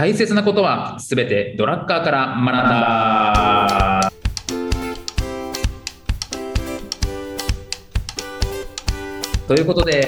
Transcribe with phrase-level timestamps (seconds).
[0.00, 4.10] 大切なことはすべてドラッカーから学んだ。
[9.46, 10.00] ということで、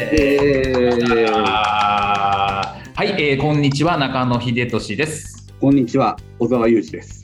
[2.95, 5.42] はい、えーこんにちは中野秀俊です。
[5.63, 7.23] こんにちは、小沢裕二です。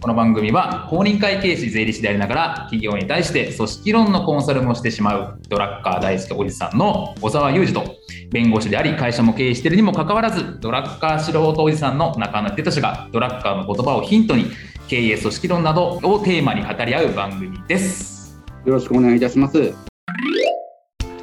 [0.00, 7.94] この番組は公認会計士税理士でありながら企業に対して組織論のコンサルもしてしまうドラッカー大好きおじさんの小沢裕二と
[8.32, 14.46] 弁護士であり会社も経営しているにもかかわらずドラッカー素人おじさんの中野秀俊がドラッカーの言葉をヒントに
[14.88, 18.42] 経営組織論などをテーマに語り合う番組です。
[18.64, 19.72] よろしくお願いいたします。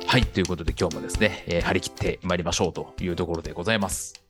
[0.08, 4.24] はいということで今日もですね、えー張り切ってまいりましょうというところでございます。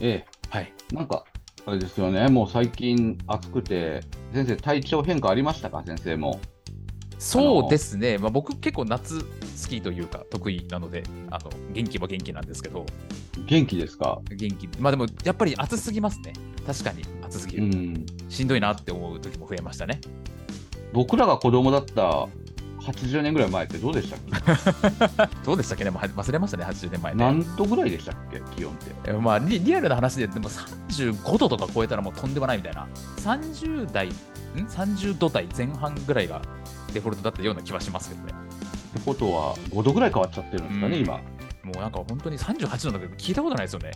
[0.00, 1.24] えはい、え、なんか、
[1.64, 4.00] あれですよね、もう最近暑くて、
[4.32, 6.40] 先生、体調変化ありましたか、先生も。
[7.18, 9.26] そうですね、まあ、僕結構夏好
[9.68, 12.84] きというか得意なのであの元気は元気なんですけど。
[13.46, 14.20] 元気ですか？
[14.28, 14.68] 元気。
[14.80, 16.32] まあでもやっぱり暑すぎますね。
[16.66, 18.06] 確かに暑すぎる、うん。
[18.28, 20.00] しんどいなって思う時も増えましたね。
[20.92, 22.26] 僕らが子供だった
[22.82, 25.84] 80年ぐらい前ってどうでしたっ どうでしたっけ？
[25.84, 27.18] ねもう忘れましたね80年前ね。
[27.18, 28.92] け何度ぐらいでしたっけ、気温って。
[29.06, 32.86] えまあリリアルな話ででも35度とか超えたらもうとんでもないみたいな。
[33.18, 34.12] 30代ん
[34.56, 36.42] ？30度台前半ぐらいが
[36.92, 38.32] デフォルトだったような気はしますけどね。
[38.90, 41.02] ってことは、5度ぐらい変わっちゃってるんですかね、うん。
[41.04, 41.14] 今？
[41.62, 43.92] もうなんか本当に38度なんか聞いたことないですよね。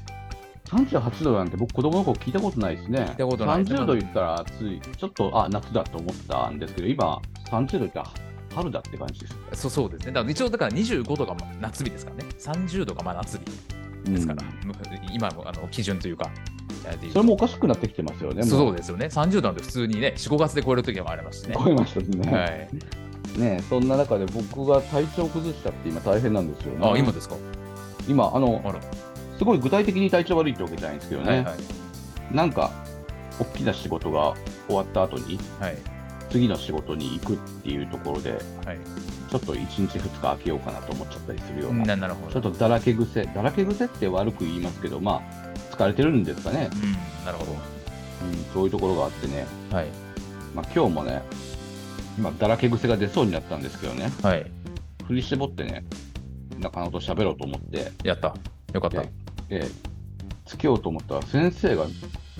[0.66, 3.00] 38度なんて僕、子供の頃聞いたことないですね。
[3.00, 3.64] 聞いたことない。
[3.64, 4.80] 30度言ったら暑い。
[4.96, 8.06] ちょっと、あ、夏だと思ったんですけど、今、30度言ったら
[8.56, 9.36] 春だって感じです。
[9.52, 10.12] そうそうですね。
[10.12, 12.30] だから一応だから25度がま夏日ですからね。
[12.38, 14.74] 30度が真夏日ですから、む
[15.12, 16.30] 今のあの基準というか。
[17.12, 18.42] それもおかしくなってきてますよね。
[18.42, 19.06] もそうですよね。
[19.06, 21.56] 30度なんて普通にね45月で超える時もありますしね。
[21.58, 22.32] 超えましたしね。
[22.32, 22.68] はい。
[23.40, 26.86] ねそんな中で僕が体調崩しちゃって今大変なんですよね。
[26.88, 27.34] あ今ですか？
[28.08, 28.80] 今あのあら。
[29.36, 32.34] すごい具体的に体調悪いってわけじゃないんですけどね、はいはい。
[32.34, 32.70] なんか
[33.40, 34.34] 大きな仕事が
[34.66, 35.76] 終わった後にはい
[36.30, 38.32] 次の仕事に行くっていうところで
[38.64, 38.78] はい。
[39.28, 42.32] ちょっと1日2日空けようかなと思っちゃったりするような、ななるほど。
[42.32, 49.86] ちょっとだらけ癖だらけ癖って悪く言いますけどまあ疲れてるんですかね、うんなるほうん、そういうところがあってね、どはい。
[50.54, 51.22] まあ、今日もね
[52.16, 54.10] 今だらけ癖が出そうになったんですけどね。
[54.22, 54.50] はい。
[55.06, 55.84] 振り絞ってね
[56.58, 57.92] 中野と喋ろうと思って。
[58.04, 58.34] やった。
[58.72, 59.02] よかった。
[59.02, 59.10] え
[59.50, 59.68] え
[60.46, 61.86] つけようと思ったら先生が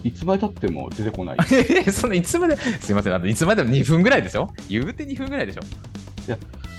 [0.04, 1.36] いつまでたっても出てこない。
[1.90, 5.62] そのいつまですいませんあのいつまでも2分ぐらいですよ言うて2分ぐらいでしょ？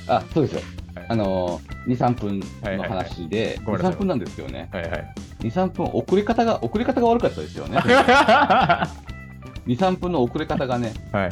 [0.07, 0.61] あそうですよ。
[0.95, 1.05] はい。
[1.09, 2.99] あのー、23分のはいはいはい。
[3.05, 3.93] 話で、ごめんなさい。
[3.95, 4.69] 23分なんですよね。
[4.71, 5.13] はいはい。
[5.41, 7.77] 23分遅れ方が遅れ方が悪かったですよね。
[9.67, 11.31] 23分の遅れ方がねはい。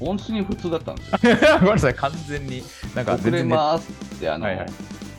[0.00, 1.18] 音信不通だったんですよ。
[1.60, 2.62] ごめんなさい完全に。
[2.94, 4.66] なんか遅れますってあの、はいはい。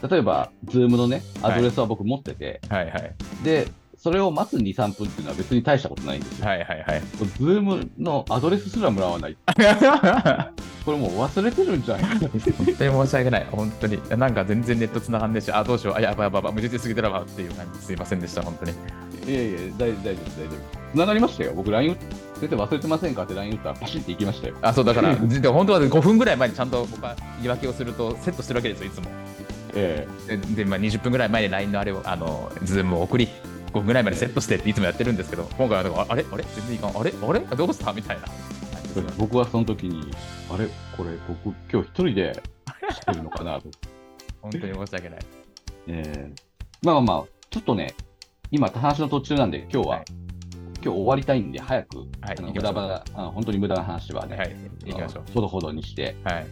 [0.10, 3.14] 例えば Zoom のねアドレスは僕持ってて、はいはい。
[3.44, 3.68] で
[4.08, 7.02] それを待つ23分っていうのは別に大したことないんですよ、はいはいはい。
[7.42, 9.36] Zoom のアドレスすらもらわない
[10.86, 14.00] これもう忘れてるんじゃないかな本当に申し訳ない、本当に。
[14.18, 18.72] なんか全然ネット繋がんねえし、あ、どうしよう、あ、やばいやばいやばい、無事すぎたらばっていう感じ、すいませんでした、本当に。
[18.72, 20.92] いやいや、大丈夫、大丈夫、大丈夫。
[20.94, 21.52] 繋がりましたよ。
[21.54, 21.98] 僕、LINE
[22.40, 23.24] 先生忘れてませんか？
[23.24, 24.56] って LINE 打ったらパシッて行きましたよ。
[24.62, 29.10] あ、そう、だから、で本当は5分ぐらい前にちゃんと僕は言い訳をするとセットしてるわけですよ、いつも。
[29.76, 33.28] えで、でまあ、20分ぐらい前に LINE のあれを、あの、ズームを送り、
[33.78, 36.26] 5分ぐらいまでセットしてっていつもやってるんですけど、今回はあれ？
[36.32, 36.44] あれ？
[36.56, 37.00] 全然いかん。
[37.00, 37.14] あれ？
[37.22, 37.40] あれ？
[37.40, 37.94] どうした？
[37.94, 38.24] みたいな。
[38.98, 40.12] え僕はその時に、
[40.52, 40.68] あれ？
[40.96, 42.42] これ、僕、今日一人で
[42.92, 43.60] してるのかな？
[43.62, 43.70] と。
[44.42, 45.20] 本当に申し訳ない。
[45.88, 46.32] ええ
[46.84, 47.94] まあまあまあ、ちょっとね、
[48.52, 50.06] 今、話の途中なんで、今日は、はい
[50.80, 54.56] 今日終わりたいんで、早く、はいあの無駄なあの本当に無駄な話はね、はい、
[54.86, 55.24] 行きましょう。
[55.34, 56.46] ほどほどにして、はい。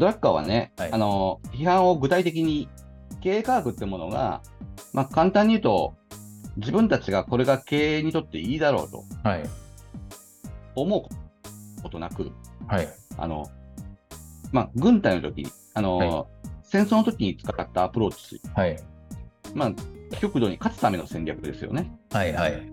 [0.00, 2.68] ドラッカーはね、はいあの批判を具体的に
[3.20, 4.40] 経営科学ってものが、
[4.94, 5.94] まあ、簡単に言うと、
[6.56, 9.42] 自分たちがこれが経営にとっていいだろうとはい。
[10.74, 12.32] 思うことなく、
[12.66, 12.88] はい。
[13.18, 13.46] あの
[14.52, 16.26] まあ、軍隊の時あの、は
[16.62, 18.76] 戦争の時に使ったアプローチ、はい。
[19.54, 19.72] まあ、
[20.16, 21.92] 極度に勝つための戦略ですよね。
[22.10, 22.32] はい。
[22.32, 22.72] はい。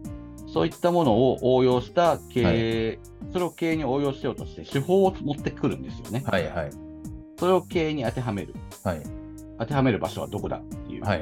[0.54, 3.00] そういったものを応用した経営、
[3.34, 6.24] それを経営に応用しようとして、手法を持ってくるんですよね。
[6.26, 6.48] はい。
[6.48, 6.87] はい。
[7.38, 8.54] それを経営に当てはめる。
[8.84, 9.02] はい。
[9.60, 11.22] 当てはめる場所はどこだっていうはい。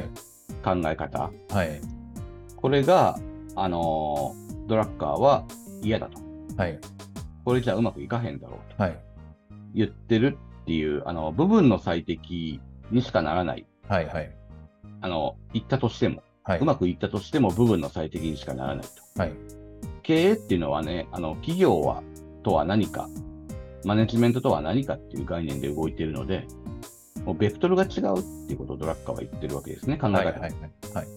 [0.64, 1.32] 考え方。
[1.50, 1.82] はい。
[2.56, 3.20] これが、
[3.56, 5.46] あのードラッカーは
[5.82, 6.20] 嫌だと。
[6.58, 6.80] はい。
[7.44, 9.00] これじゃうまくいかへんだろうとはい。
[9.74, 12.60] 言ってるっていう、あの、部分の最適
[12.92, 13.66] にしかならない。
[13.88, 14.08] はい。
[14.08, 14.36] はい。
[15.02, 18.86] あの、言ったとしても、はいうまくいったとしても部分の最適にしかならない
[19.16, 19.22] と。
[19.22, 19.34] はい。
[20.04, 22.04] 経営っていうのはね、あの、企業は、
[22.44, 23.10] とは何か、
[23.86, 26.48] マネジメントとは何かっていう概念で動いているので、
[27.24, 30.18] もうベクトルが違うっていうことをドラッカーは言ってるわけですね、考え方。
[30.18, 30.52] はいはいはい。
[30.94, 31.08] はい。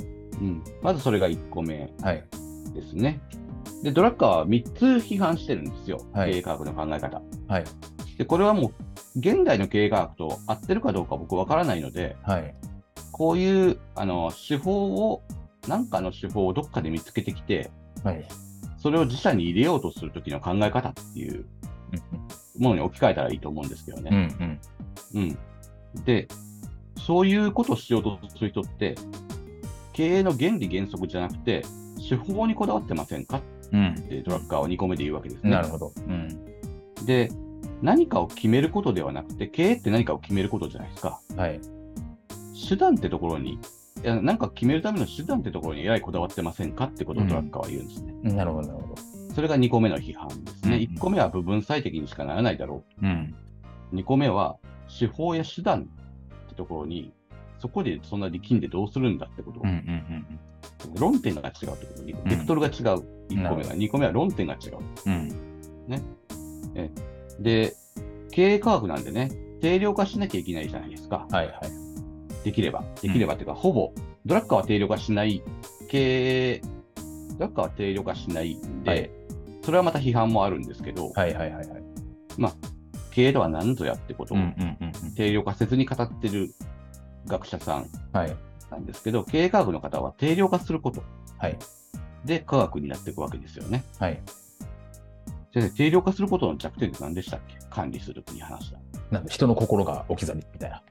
[0.41, 2.25] うん、まずそれが1個目はい。
[2.75, 3.21] ですね。
[3.83, 7.23] で、ドラッカーは3つ批判してるんですよ、はい経営科学の考え方。
[7.49, 7.65] はい。
[8.17, 12.55] で、これはもう、現代の経営科学と合ってるかどうか僕わからないので、はい。
[13.13, 15.23] こういうあの手法を、
[15.67, 17.71] なんかの手法をどっかで見つけてきて、
[18.05, 18.25] はい。
[18.79, 21.47] それを自社に入れようとするときの考え方っていう
[22.59, 24.61] ものに置き換えたらいいと思うんですけどうんね。
[25.15, 25.19] うん。
[25.21, 25.39] うん。
[26.05, 26.29] で、
[26.97, 28.95] そういうことをしようとする人って、
[29.93, 31.65] 経営の原理原則じゃなくて、
[32.09, 33.41] 手法にこだわってませんか？
[33.73, 33.95] うん。
[33.99, 35.51] ってドラッカーは2個目で言うわけですね。
[35.51, 35.93] なるほど。
[35.97, 36.45] うん。
[37.05, 37.31] で、
[37.83, 41.21] 何かを決めることではなくて、経営って何かを決めることじゃないですか。
[41.37, 41.61] はい。
[42.69, 43.59] 手段ってところに、い
[44.05, 46.85] やなんか決めるための手段ってところにえらいこだわってませんか？
[46.85, 48.13] ってことをドラッカーは言うんですね。
[48.35, 49.03] なるほど、なるほど。
[49.39, 50.79] それが2個目の批判ですね。
[50.79, 53.37] うん1個目は部分最適にしかならないだろうん。
[53.93, 53.95] う。
[53.95, 54.57] 2個目は
[54.99, 57.13] 手法や手段ってところに、
[57.61, 60.27] そこでそんな力んでどうするんだってことをうんうん
[60.99, 62.73] 論点が違うってことに、ベクトルが違う。
[63.29, 63.77] 1個目が。
[63.77, 64.79] 2個目は論点が違う。
[65.07, 65.13] うん
[65.89, 67.43] うん。
[67.45, 67.75] で、
[68.33, 69.31] 経営科学なんでね、
[69.61, 71.29] 定量化しなきゃいけないじゃないですか。
[71.31, 72.45] はいはい。
[72.45, 72.83] できれば。
[73.01, 73.93] できればっていうか、ほぼ、
[74.27, 75.45] ドラッカーは定量化しない、
[75.89, 76.63] 経営、
[77.39, 79.18] ドラッカーは定量化しないんで、はい
[79.69, 81.83] それはまた批判もあるんですけど、はいはいはいはい。
[83.11, 84.39] 経営とは何ぞやってことを
[85.15, 86.55] 定量化せずに語ってる
[87.27, 87.87] 学者さん。
[88.71, 91.03] なんですけど、経営科学の方は定量化すること
[91.37, 91.59] はい。
[92.25, 93.85] で科学になっていくわけですよね。
[93.99, 94.19] はい。
[95.53, 97.59] 先生、定量化することの弱点って何でしたっけ？
[97.69, 98.79] 管理するときに話した。
[99.11, 100.83] なんか人の心が置き去りみたいな。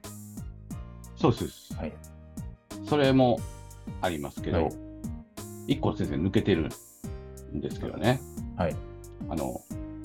[1.16, 1.74] そうです。
[1.74, 1.92] はい。
[2.88, 3.40] それも
[4.00, 4.72] ありますけど、はい
[5.66, 6.70] 一個先生抜けてる
[7.54, 8.20] んですけどね。
[8.56, 8.76] はい。
[9.28, 9.60] あの、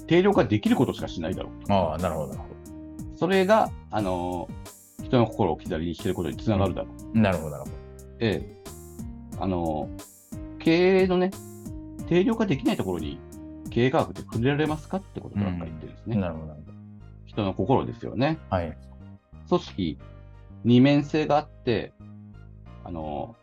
[0.07, 3.17] 定量化できることしかしないだろうああ、なるほど、なるほと。
[3.17, 4.49] それが、あの、
[5.03, 7.15] 人の心を置き去りにしてることにつながるだろう。
[7.15, 7.21] ど。
[7.21, 7.69] なるほど、なるほ
[8.19, 8.63] ええ。
[9.39, 9.89] あの、
[10.59, 11.31] 経営のね、
[12.07, 13.19] 定量化できないところに
[13.69, 16.15] 経営科学って触れられますかってことばっかり言ってるんですね。
[16.15, 16.21] ど。
[16.21, 16.77] なるほど、なるほど。
[17.25, 18.37] 人の心ですよね。
[18.49, 18.77] はい。
[19.49, 19.97] 組織、
[20.63, 21.91] 二面性があって、
[22.83, 23.35] あの、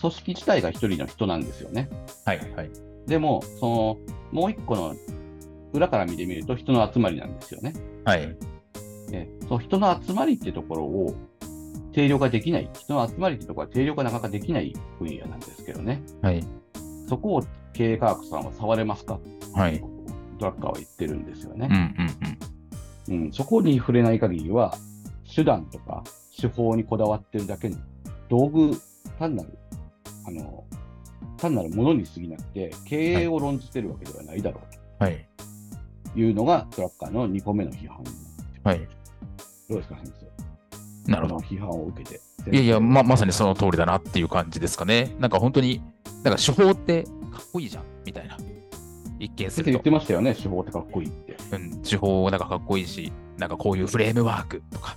[0.00, 1.88] 組織自体が一人の人なんですよね。
[2.24, 2.70] はい、はい。
[3.06, 3.98] でも、その、
[4.30, 4.94] もう一個の
[5.72, 7.74] 裏から見てみると人の集まりなんですよね。
[8.04, 8.36] はい。
[9.12, 11.14] えその人の集まりってところを
[11.92, 16.02] 定量化できない、人の集まりってところは定量化なかなかできない分野なんですけどね。
[16.22, 16.42] はい。
[17.08, 17.42] そこを
[17.74, 19.18] 経営科学さんは触れますか？
[19.54, 19.82] はい。
[20.38, 21.68] ドラッカーは言ってるんですようん、うね。
[21.68, 24.74] ん、うんそこに触れない限りは、
[25.34, 26.02] 手段とか
[26.40, 27.76] 手法にこだわってるだけの
[28.28, 28.70] 道具、
[29.18, 29.58] 単なる、
[30.26, 30.64] あの、
[31.36, 35.06] 単なるものに過ぎなくて、経営を論じてるわけではないだろううん。
[35.06, 35.28] はい。
[36.12, 38.04] というのがドラッカーの2個目の批判。
[38.64, 38.80] はい。
[39.68, 40.12] どうですか、先
[41.06, 41.10] 生？
[41.10, 41.36] なるほど。
[41.38, 42.20] 批判を受けて。
[42.50, 45.14] いやいや、ま、まさにその通りだなっていう感じですかね。
[45.18, 45.80] なんか本当に、
[46.22, 48.36] なんか手法ってかっこいいじゃん、みたいな。
[49.18, 49.90] 一見すると言って。
[49.90, 51.36] ましたよね、手法ってかっこいいって。
[51.52, 54.96] うん、手法なんかかっこいいし、なんかこういうフレームワークとか、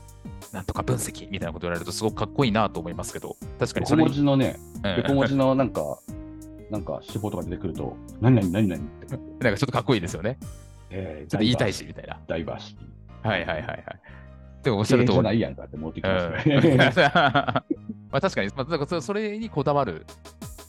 [0.52, 6.00] なんとか分析みたいなこと言われるとすごくかっこいいなと思いますけど、確かにそ横れ文字のね、うん横文字のなんか、
[6.70, 10.38] なんか手法とか出てくると、何々何々って、なんかちょっとかっこいいですよね。
[10.90, 12.20] えーちょっと言いたいし、みたいな。
[12.28, 13.28] ダイバーシティ。
[13.28, 13.84] はいはいはいはい。
[14.64, 15.14] でもおっしゃる通り。
[15.14, 17.12] 経営じゃないやんかって持ってきうんますね。
[17.14, 20.06] まあ確かに、まあ、それにこだわる、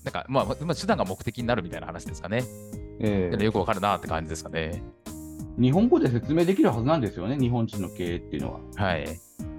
[0.05, 2.43] なんかまあ、まあ、手段が目的になるみたいな話ですかね。
[2.99, 4.83] えーよくわかるなって感じですかね。
[5.59, 8.61] 日本語で説明できるはずなんですよね、日本人の経営っていうのは。
[8.77, 9.07] はい。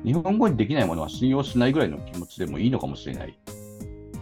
[0.03, 3.38] 日本語にできないものは信用しないぐらいの気持ちでもいいのかもしれない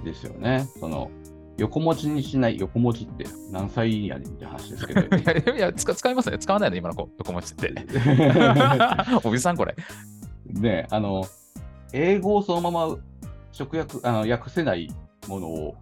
[0.03, 0.67] ですよね。
[0.79, 1.11] その
[1.57, 5.01] 横文字にしない、横文字って何歳やねんって話ですけど。
[5.17, 6.37] いや、いや使使いますね。
[6.37, 7.73] 使わないの、今の子、横文字って。
[9.23, 9.75] おじさん、これ。
[10.47, 11.25] ねあの、
[11.93, 12.97] 英語をそのまま
[13.57, 14.89] 直訳あの訳せない
[15.27, 15.75] ものを、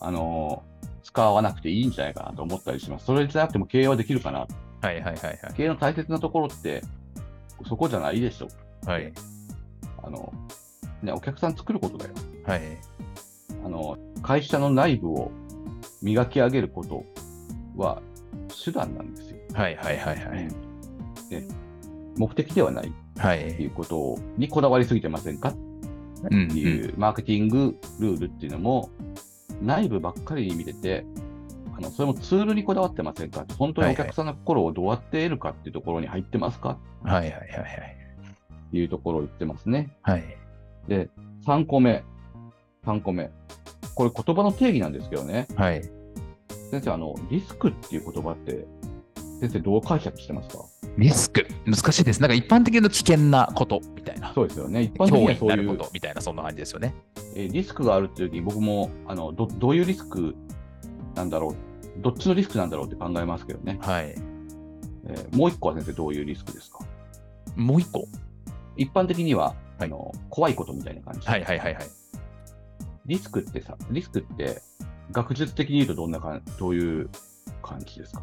[0.00, 0.64] あの、
[1.04, 3.06] 使わなくていいんじゃないかなと思ったりします。
[3.06, 4.40] それじゃなくても経営はできるかな。
[4.40, 4.46] は
[4.82, 5.38] いはいはいはい。
[5.54, 6.82] 経営の大切なところって、
[7.68, 8.48] そこじゃないでしょ。
[8.84, 9.12] はい。
[10.02, 10.32] あの、
[11.02, 12.14] ね、お客さん作ることだよ。
[12.44, 12.62] はい。
[13.64, 15.30] あの、会社の内部を
[16.00, 17.04] 磨き上げること
[17.76, 18.00] は
[18.64, 19.36] 手段なんですよ。
[19.52, 20.48] はいはいはいはい。
[21.28, 21.46] で
[22.16, 23.48] 目的ではないはい。
[23.48, 25.50] っていうことにこだわりすぎてませんか？
[25.50, 25.54] っ
[26.30, 28.90] うんていう、マーケティングルールっていうのも、
[29.60, 31.04] 内部ばっかりに見てて、
[31.76, 33.44] あのそれもツールにこだわってませんか？
[33.58, 36.78] 本当にお客さんの心をどうやって得るかっていうところに入ってますか？
[37.02, 37.96] はいはいはいはい。
[38.72, 39.90] いうところを言ってますね。
[40.02, 40.24] はい。
[40.86, 41.10] で、
[41.44, 42.04] 3個目。
[42.86, 43.30] 3個目。
[43.94, 45.46] これ言葉の定義なんですけどね。
[45.56, 45.82] はい。
[46.70, 48.66] 先生、あの、リスクっていう言葉って、
[49.40, 50.64] 先生どう解釈してますか？
[50.96, 51.46] リスク。
[51.66, 52.20] 難しいです。
[52.20, 54.32] なんか一般的な危険なことみたいな。
[54.34, 54.82] そうですよね。
[54.82, 56.94] 一般的にそういうとみたいな、そんな感じですよね。
[57.34, 60.34] えーリスクがあるっていう時に僕もあのどどういうリスク
[61.14, 61.54] なんだろう、
[62.02, 63.78] どっちのリスクなんだろうって考えますけどね。
[63.82, 64.04] はい。
[64.04, 66.78] えーもう一個は先生どういうリスクですか？
[67.56, 68.06] もう一個？
[68.76, 71.26] 一般的には、はいあの怖いことみたいな感じ。
[71.26, 71.86] はいはいはいはい。
[73.06, 74.62] リスクってさ、リスクって
[75.10, 77.10] 学術的に言うとどんなかんどういう
[77.62, 78.22] 感じですか？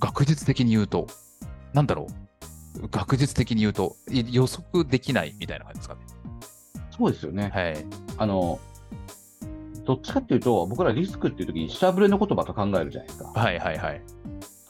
[0.00, 1.06] 学術的に言うと、
[1.72, 2.06] なんだろ
[2.82, 2.88] う？
[2.90, 6.00] 学術的に言うと、い予測できないみたいな感じですかね。
[6.96, 7.50] そうですよね。
[7.52, 7.84] はい。
[8.18, 8.60] あの、
[9.84, 13.32] どっちかっていうと、僕らリスクっていう時に下振れのことばっか考えるじゃないですか。
[13.34, 14.02] はいはいはい。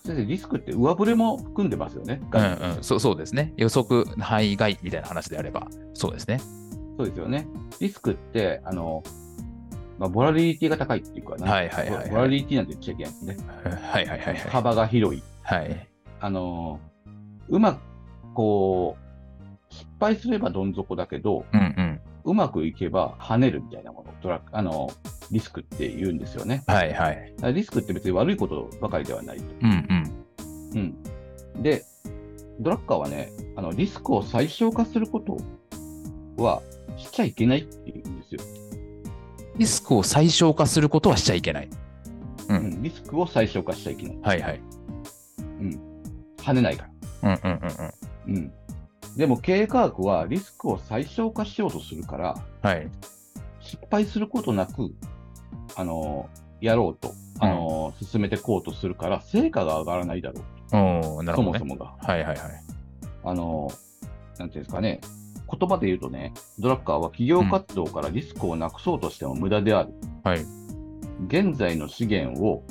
[0.06, 2.22] 先生、リスクって上振れも含んでますよね。
[2.32, 2.82] うんうん。
[2.82, 3.52] そうそうですね。
[3.56, 6.40] 予測範囲外みたいな話であれば、そうですね。
[6.96, 7.46] そうですよね。
[7.80, 9.02] リスクって、あの、
[10.00, 11.48] まあ、ボラリティが高いっていうかね。
[11.48, 13.46] はいはいはいはいボラリティなんて言っちゃいけないんですね。
[13.92, 14.36] はいはいはいはい。
[14.36, 15.22] 幅が広い。
[15.42, 15.88] はい。
[16.20, 16.80] あの、
[17.50, 17.80] うまく、
[18.34, 22.00] こう、失敗すればどん底だけど、うんうん。
[22.24, 24.90] うまくいけば跳ねるみたいなもの、ドラあの、
[25.30, 26.64] リスクって言うんですよね。
[26.66, 27.34] はいはい。
[27.52, 29.44] リスクって別に悪いことばかりではないと。
[29.62, 29.86] うん
[30.74, 30.96] うん。
[31.56, 31.62] うん。
[31.62, 31.84] で、
[32.58, 35.36] ドラッカーはね、あの、リスクを最小化すること
[36.42, 36.62] は
[36.96, 38.59] しちゃいけないって言うんですよ。
[39.56, 41.68] リスクを最小化することはしちゃいけない。
[42.48, 42.54] う。
[42.54, 44.18] うんん、リスクを最小化しちゃいけない。
[44.22, 44.60] はいはい。
[46.38, 46.88] 跳ねないか
[47.22, 47.36] ら。
[47.44, 47.68] うんうんうん
[48.28, 48.34] うん。
[48.36, 48.52] うん。
[49.16, 52.88] でも経営科学はリスクを最小化しようとするから、はい。
[53.60, 54.92] 失敗することなく、
[55.76, 56.28] あの、
[56.60, 60.76] やろうと、あの、進めていこうとするから、成果が上がらないだろう。
[60.76, 61.58] おおなるそほどね。
[61.58, 61.94] もそもが。
[62.00, 62.38] はいはいはい。
[63.24, 63.70] あの、
[64.38, 65.00] なんていうんですかね、
[65.50, 69.92] 言葉で言うとね、ドラッカーは企業活動からリスクをなくそうとしても無駄である。
[70.24, 70.44] はい。
[71.26, 72.64] 現在の資源を、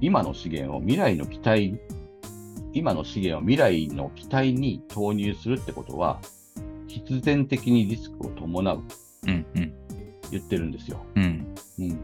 [0.00, 1.78] 今の資源を未来の期待に、
[2.72, 6.20] 今の資源を未来の期待に投入するってことは、
[6.88, 8.82] 必然的にリスクを伴う、
[9.26, 9.74] うんうん。
[10.30, 11.04] 言ってるんですよ。
[11.14, 11.54] うん。
[11.78, 11.98] うん。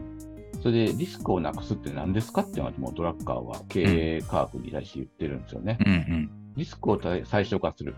[0.61, 5.77] それで、リスクをなくすって何ですかっていうのは、もうドラッカーは経営科学に対して言ってるんですよね。
[5.85, 6.29] うんうん。
[6.55, 7.95] リスクをた最小化する。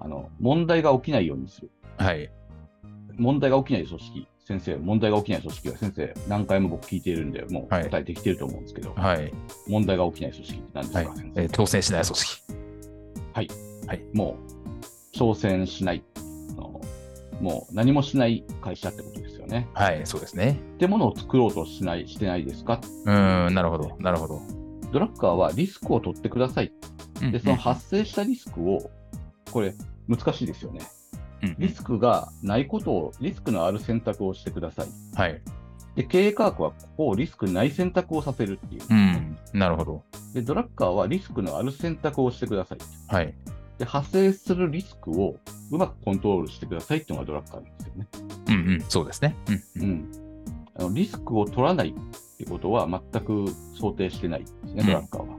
[0.00, 1.70] あの、問題が起きないようにする。
[1.98, 2.30] はい。
[3.16, 9.32] 問題が起きない組織、先生、問題が起きない組織は先生、何回も僕聞いているんで、もうはい答えてきてると思うんですけど、はい。
[9.68, 11.32] 問題が起きない組織って何ですか、はい先。
[11.34, 11.42] 生？
[11.42, 12.42] えー当選しない組織。
[14.14, 14.36] も
[15.14, 16.20] う、挑戦しないあ
[16.54, 16.80] の。
[17.40, 19.68] もう何もしない会社ってことですよね。
[19.74, 20.00] はい。
[20.04, 20.60] そうですね。
[20.76, 22.80] ってものを作ろうとしない、してないですか？
[23.04, 23.54] うーん。
[23.54, 23.96] なるほど。
[23.98, 24.40] なるほど。
[24.92, 26.72] ドラッカーはリスクを取ってください。
[27.22, 28.90] うんで、その発生したリスクを、
[29.52, 29.74] これ、
[30.08, 30.80] 難しいですよね。
[31.42, 34.88] うんリスクがないことを、リスクのある選択をしてください。
[35.14, 35.40] はい。
[35.96, 38.82] で、経営科学はここをリスクない選択をさせるっていう。
[38.90, 39.38] うん。
[39.52, 40.02] なるほど。
[40.34, 42.78] で、ドラッカーはリスクのある選択をしてください。
[43.08, 43.34] はい。
[43.78, 45.36] で、発生するリスクを
[45.70, 48.08] うまくコントロールしてくださいっていうのがドラッカーですよね。
[48.48, 48.84] うんうん。
[48.88, 49.34] そうですね。
[49.48, 49.90] うんううん。
[49.92, 50.12] ん。
[50.76, 55.36] あのリスクを取らないってことは全く想定してないですね、うんドラッカーは。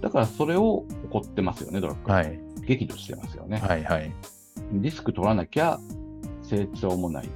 [0.00, 2.22] だからそれを怒ってますよね、ドラッカーは。
[2.22, 2.49] はい。
[2.70, 3.58] 激怒してますよね。
[3.58, 4.12] はいはい。
[4.72, 5.80] リスク取らなきゃ
[6.42, 7.28] 成長もない。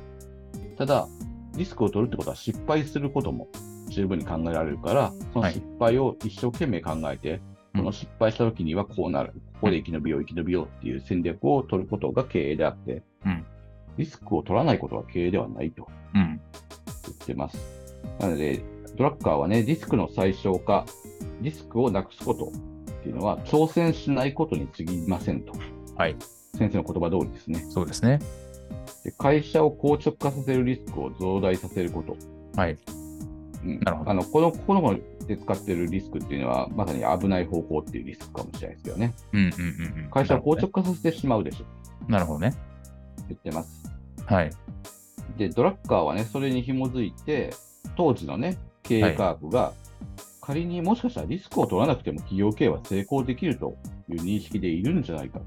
[0.77, 1.09] ただ、
[1.57, 3.49] リスクを取るってことは失敗することも
[3.89, 9.33] 十分に考えられるから、そのはい失敗を一生懸命考えて、うんこの失敗した時にはこうなる。
[9.55, 13.45] ここで生き延びよう、生き延びようっていう戦略を取ることが経営であって、うん
[13.97, 16.41] リスクを取らないことは経営ではないとうん。
[17.05, 17.59] 言ってます。
[18.21, 18.63] なので、
[18.97, 20.85] ドラッカーはね、リスクの最小化、
[21.41, 22.53] リスクをなくすこと
[23.05, 25.53] っていうのは挑戦しないことに過ぎませんと。
[25.97, 26.17] はい。
[26.57, 27.67] 先生の言葉通りですね。
[27.69, 28.19] そうですね。
[29.05, 32.17] で会社を硬直化させるリスクを増大させること。
[32.59, 32.79] はい。
[33.63, 39.15] うんなるほどあのこのこの本で使っているリスクっていうのは、まさに危ない方向っていうリスクかもしれないですけどね。
[39.33, 40.11] うんうんうんうん。
[40.11, 42.11] 会社を硬直化させてしまうでしょ。
[42.11, 42.55] なるほどね。
[43.29, 43.85] 言ってます。
[44.27, 44.51] はい。
[45.39, 47.55] で、ドラッカーはね、それに紐づいて、
[47.97, 49.73] 当時のね、経営科学が、
[50.45, 53.77] 仮にもしかしたらリスクを取らなくても企業経営は成功できると
[54.11, 55.41] いう認識でいるんじゃないか。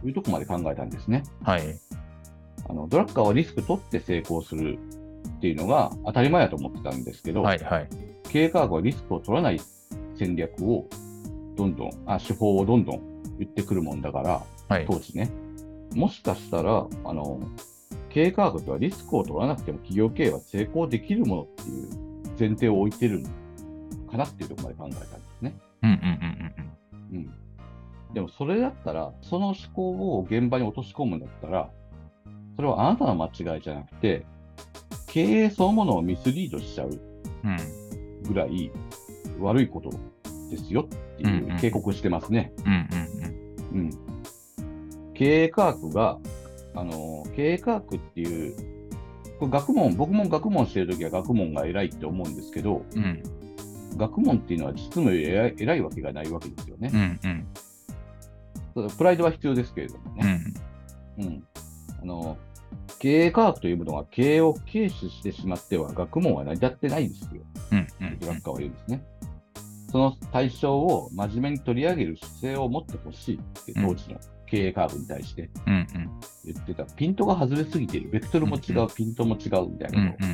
[0.00, 1.22] というところまで考えたんですね。
[1.42, 1.78] はい。
[2.66, 4.78] あのドラッカーはリスク取って成功する
[5.36, 7.88] っていうのが当たり前だと思ってたんですけど、はいはい。
[8.30, 9.60] 経営科学はリスクを取らない
[10.16, 10.88] 戦略を
[11.56, 14.86] どんどん、あ手法をどんどん言ってくるもんだから、はい。
[14.88, 15.30] 当時ね、
[15.94, 17.38] もしかしたら、あの、
[18.08, 21.88] 経営科学ではリスクを取らなくても企業経営は成功できるものっていう
[22.38, 23.28] 前提を置いてるの
[24.14, 25.54] かなっていうところまで考えたんですね。
[25.82, 25.98] うんうん
[27.12, 27.34] うんうん。
[28.14, 31.70] でもそれだったら、その思考を現場に落とし込むんだったら、
[32.56, 34.24] それはあなたの間違いじゃなくて、
[35.08, 36.90] 経営そのものをミスリードしちゃう
[37.44, 38.22] うんうん。
[38.22, 38.70] ぐらい
[39.40, 39.90] 悪いこと
[40.50, 42.52] ですよってうんうんいう警告してますね。
[42.64, 43.80] うんうんうん。
[43.80, 43.90] うん。
[45.14, 46.18] 経営科学が、
[46.76, 48.56] あの、経営科学っていう、
[49.40, 53.22] これ学問、僕も学問してるときは学問が偉いって思うんですけど、うん。
[53.96, 56.96] 学問っていうのは実務より偉いわけがないわけですよねう。
[56.96, 57.46] ん。
[58.76, 58.90] うん。
[58.90, 60.44] プライドは必要ですけれどもうね。
[61.18, 61.22] ん。
[61.22, 61.44] うん。
[62.02, 62.36] あの、
[62.98, 67.42] 経営科学というものは経営を軽視してしまっては学問は成り立ってないんですよ。
[67.72, 67.86] うん。
[68.00, 68.18] うん。
[68.18, 69.04] ドラッカーは言うんですね。
[69.90, 75.74] その対象を真面目に取り上げる姿勢を持ってほしいって当時の経営科学に対してうん。
[75.74, 75.86] うん。
[76.44, 76.84] 言ってた。
[76.84, 78.10] ピントが外れすぎている。
[78.10, 80.04] ベクトルも違う、うんピントも違うみたいうん。
[80.06, 80.28] なことを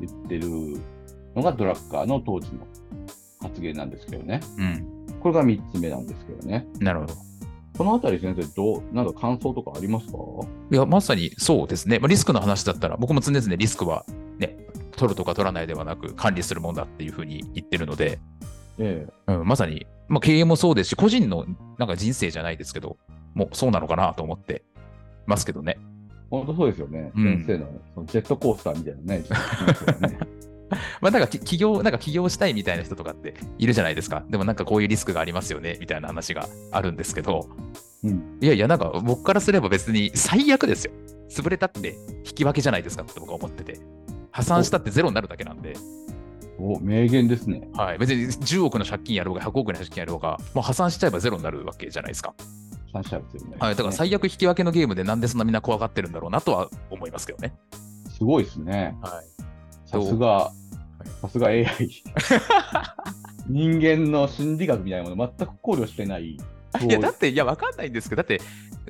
[0.00, 0.80] 言ってる
[1.34, 2.66] のがドラッカーの当時の
[3.40, 4.40] 発言なんですけどね。
[4.58, 5.06] うん。
[5.20, 6.66] これが3つ目なんですけどね。
[6.78, 7.14] なるほど。
[7.78, 10.18] このあたり先生、どう、なんか感想とかありますか？
[10.70, 11.98] いや、まさにそうですね。
[11.98, 14.04] まあ、リスクの話だったら、僕も常々リスクは
[14.38, 14.56] ね、
[14.96, 18.18] 取るとか取らないではなく、管理するもんだっていうふうに言ってるので、
[18.78, 21.46] えうん、まさに、まあ、経営もそうですし、個人の
[21.78, 22.98] なんか人生じゃないですけど、
[23.34, 24.62] もうそうなのかなと思って
[25.26, 25.78] ますけどね。
[26.30, 27.12] 本当そうですよね。
[27.14, 29.24] うん先生のそのジェットコースターみたいなね。
[30.08, 30.18] ね
[31.00, 34.24] まあ、なんかき起業、なんか起業したいみたいな人とかっているじゃないですか。
[34.28, 37.48] でもなんかこういうリスクがありますよね、みたいな話があるんですけど、
[38.04, 38.38] うん。
[38.40, 40.92] いやいや、なんか僕からすれば別に最悪ですよ。
[41.28, 43.78] 潰れたって引き分けじゃないですかって僕は思ってて。
[44.32, 45.74] 破産したってゼロになるだけなんで、
[46.60, 47.68] お、名言ですね。
[47.74, 52.34] はい、別に10億の借金やろうが100億の借金やろうが、もう破産しちゃえばゼロになるわけじゃないですか。
[52.92, 53.56] 三者ですよね。
[53.58, 57.54] はい、だから最悪引き分けのゲームでなんでそんなみんな怖がってるんだろうなとは思いますけどね。
[58.10, 58.96] すごいですね。
[59.00, 59.88] はい。
[59.88, 60.52] さすが、
[61.20, 61.66] さすが AI。
[63.48, 66.36] 人間の心理学みたいなもの全く考慮してない。
[66.36, 66.38] い
[66.88, 68.40] や、だって、いや、わかんないんですけど、だって、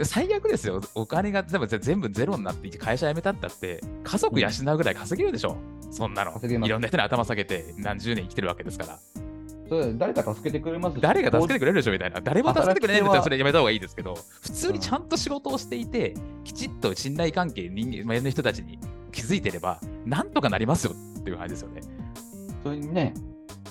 [0.05, 0.83] 最悪ですよ。
[0.95, 5.57] お金が全部全部ゼロになって会社辞めたったって、家族養うぐらい稼げるでしょ。
[5.91, 6.39] そんなの。
[6.43, 8.99] いろんな人に頭下げて何十年生きてるわけですから。
[9.69, 12.21] それ誰か助けてくれますし誰が助けてくれるでしょみたいな。
[12.21, 16.15] 誰も助けてくれないんだったらそれやめた方がいいですけど、普通にちゃんと仕事をしていて、
[16.45, 18.79] きちっと信頼関係、人間、前の人たちに
[19.13, 21.83] 気づいてれば、なんとかなりますよっていう感じですよね。
[22.63, 23.15] それにね、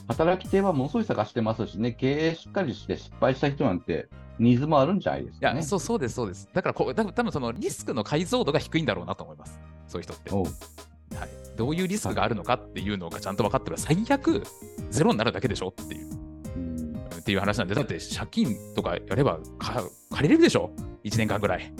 [0.08, 4.08] 働き手はものすごい探してますしね、経営しっかりして失敗した人なんて、
[4.40, 5.62] ニーズもあるんじゃないですいや、かね。
[5.62, 6.50] そうそうです、そうです。
[6.54, 9.60] だからこう、多分多分そのリスクの解像度が低いんだろうなと思います。
[9.88, 10.32] そういう人って。
[10.32, 14.44] はい、どういうリスクがあるのかっていうのがちゃんと分かってれば、最悪
[14.90, 16.10] ゼロになるだけでしょっていう
[16.56, 20.72] うんっていう話なんで、だって借金とかやればか借りれるでしょ
[21.04, 21.74] ?1 年間ぐらい。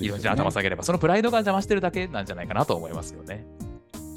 [0.00, 3.44] いろんな頭下げれば、そのプライドが邪魔してるだけなんじゃないかなと思いますよね。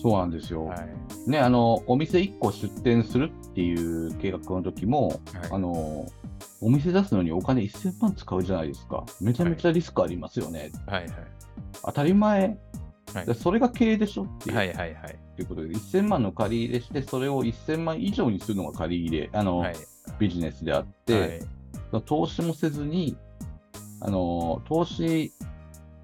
[0.02, 0.66] そうなんですよ。
[0.66, 1.01] はい。
[1.28, 5.20] ね、あの、お店1個出店するっていう計画の時も、はい
[5.52, 6.08] あの、
[6.62, 9.06] お店出すのにお金1000万使うじゃないですか。
[9.20, 10.72] めちゃめちゃリスクありますよね。
[10.88, 11.08] はい
[11.84, 12.58] 当たり前。
[13.14, 14.68] はいでそれが経営でしょっていう,、はい。
[14.70, 15.20] はいはいはい。
[15.42, 19.76] うことで、1000万の借り入れして、それを1000万以上にするのが借り入れ、あの、はい。
[20.20, 21.42] ビジネスであって、はい
[22.06, 23.18] 投資もせずに、
[24.00, 25.34] あの、投資、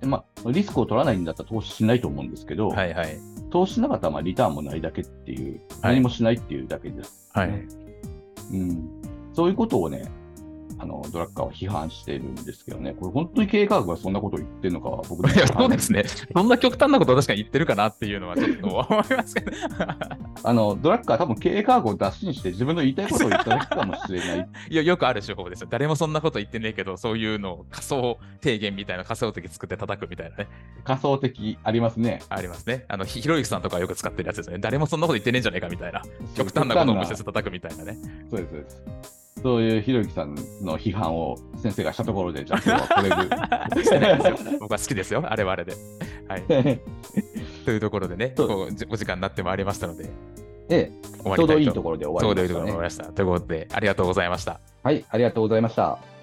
[0.02, 3.18] まあ、リスクを取らないんだったら投資しないと思うんですけど、はいはい。
[3.50, 7.30] 投資なかったらまあリターンもないだけっていう、はい何もしないっていうだけです。
[7.34, 7.50] はい。
[8.52, 8.90] うん、
[9.34, 10.06] そういうことをね、
[10.80, 16.04] あのドラッカーは批判してるんですけどね、これ本当に経営科学がそんなことを言ってるのかは僕いや、そうですね。
[16.34, 19.52] そんな極端なことを確かに言ってるかなっていうのはちょっと思いますけど。
[20.44, 24.50] あのドラッカーは多分経営科学を脱心して自分の言いたいことを言っただけかもしれない。
[24.70, 25.68] いや、よくある手法ですよ。
[25.70, 30.48] 誰もそんなこと言ってねえけど、そういうのを仮想提言みたいな仮想的作って叩くみたいなね。
[30.84, 32.22] 仮想的ありますね。
[32.30, 32.86] ありますね。
[32.88, 34.58] あの、ひひろゆきさんとかよく使ってるやつですね。
[34.60, 36.04] 誰もそんなこと言ってねえんじゃねえかみたいな。
[36.36, 37.98] 極端なことを無視して叩くみたいなね。
[38.30, 39.27] そうです、そうです。
[39.42, 44.58] そういうひろゆきさんの批判を先生がしたところで、じゃあ今日はこれしてないですよ。
[44.60, 45.24] 僕は好きですよ。
[45.26, 45.74] あれはあれで。
[46.28, 46.44] はい。
[46.48, 46.82] で。
[47.66, 50.10] というところでね、お時間になってまいりましたので、
[50.68, 53.10] で、終わちょうどいいりたいとところで終ちょうどいいところわりましたね。
[53.10, 53.14] に終わりました。
[53.14, 54.60] ということで、ありがとうございました。
[54.84, 56.17] はい、ありがとうございました。